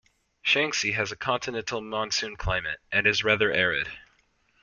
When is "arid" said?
3.53-3.87